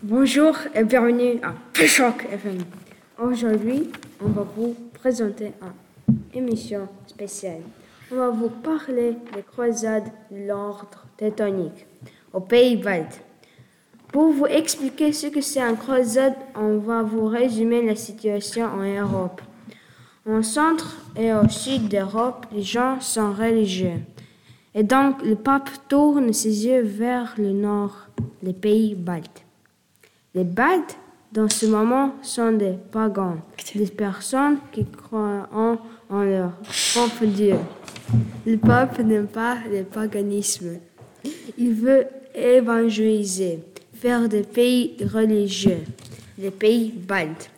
[0.00, 1.52] Bonjour et bienvenue à
[1.84, 2.58] Choc FM.
[3.18, 3.90] Aujourd'hui,
[4.24, 5.52] on va vous présenter
[6.34, 7.60] une émission spéciale.
[8.10, 11.86] On va vous parler des croisades de l'ordre teutonique
[12.32, 13.20] au pays baltes.
[14.08, 18.84] Pour vous expliquer ce que c'est une croisade, on va vous résumer la situation en
[18.84, 19.42] Europe.
[20.26, 24.00] En centre et au sud d'Europe, les gens sont religieux.
[24.74, 28.06] Et donc, le pape tourne ses yeux vers le nord,
[28.42, 29.44] les pays baltes.
[30.34, 30.96] Les Baltes,
[31.30, 33.36] dans ce moment, sont des pagans,
[33.74, 35.76] des personnes qui croient en,
[36.22, 36.52] leur
[36.92, 37.56] propre Dieu.
[38.46, 40.78] Le pape n'aime pas le paganisme.
[41.58, 45.80] Il veut évangéliser, faire des pays religieux,
[46.38, 47.50] les pays baltes.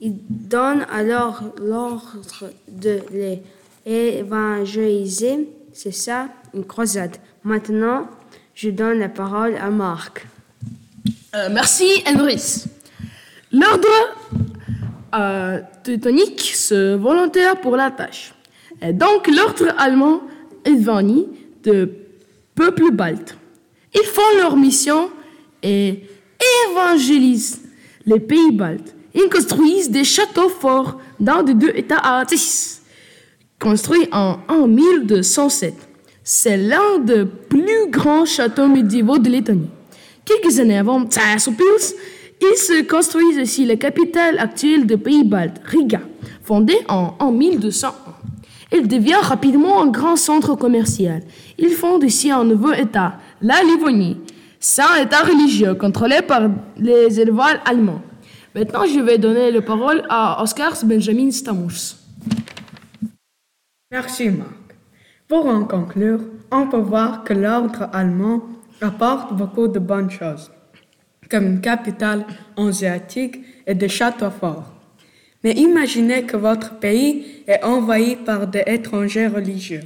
[0.00, 2.16] Il donne alors l'ordre
[2.68, 3.42] de les
[3.84, 5.48] évangéliser.
[5.72, 7.16] C'est ça, une croisade.
[7.42, 8.06] Maintenant,
[8.54, 10.26] je donne la parole à Marc.
[11.32, 12.64] Euh, merci, Henris.
[13.52, 13.88] L'ordre
[15.14, 18.34] euh, teutonique se volontaire pour la tâche.
[18.92, 20.22] Donc, l'ordre allemand
[20.64, 21.24] est venu
[21.62, 21.88] de
[22.54, 23.36] peuples baltes.
[23.94, 25.10] Ils font leur mission
[25.62, 26.04] et
[26.68, 27.60] évangélisent
[28.06, 28.94] les pays baltes.
[29.14, 32.82] Ils construisent des châteaux forts dans les deux États artistes,
[33.60, 35.74] construits en, en 1207.
[36.24, 39.70] C'est l'un des plus grands châteaux médiévaux de Lettonie.
[40.30, 41.96] Quelques années avant Tsarsoupils,
[42.40, 46.02] il se construisent ici la capitale actuelle des Pays-Baltes, Riga,
[46.44, 47.92] fondée en, en 1201.
[48.70, 51.22] Il devient rapidement un grand centre commercial.
[51.58, 54.18] Il fonde ici un nouveau État, la Livonie.
[54.60, 56.42] C'est un État religieux contrôlé par
[56.76, 58.02] les élevages allemands.
[58.54, 61.96] Maintenant, je vais donner la parole à Oskar Benjamin Stamous.
[63.90, 64.50] Merci, Marc.
[65.26, 66.20] Pour en conclure,
[66.52, 68.42] on peut voir que l'ordre allemand
[68.80, 70.50] apporte beaucoup de bonnes choses,
[71.30, 72.24] comme une capitale
[72.56, 74.72] asiatique et des châteaux forts.
[75.42, 79.82] Mais imaginez que votre pays est envahi par des étrangers religieux.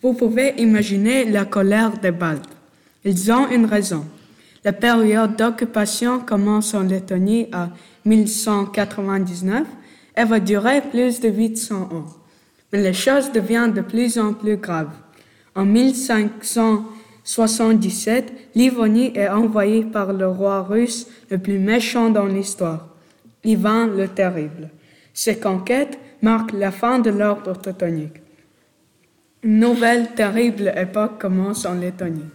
[0.00, 2.56] Vous pouvez imaginer la colère des Baltes.
[3.04, 4.04] Ils ont une raison.
[4.64, 7.70] La période d'occupation commence en Lettonie à
[8.04, 9.66] 1199
[10.16, 12.06] et va durer plus de 800 ans.
[12.72, 14.94] Mais les choses deviennent de plus en plus graves.
[15.54, 16.84] En 1500
[17.24, 22.88] 77, Livonie est envahie par le roi russe le plus méchant dans l'histoire,
[23.44, 24.70] Ivan le Terrible.
[25.14, 28.22] Ces conquêtes marquent la fin de l'ordre teutonique.
[29.42, 32.30] Une nouvelle terrible époque commence en Lettonie.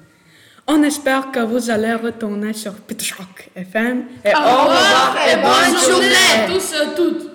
[0.67, 6.53] On espère que vous allez retourner sur Pitchrock FM et au revoir et bonne journée
[6.53, 7.26] tous et toutes.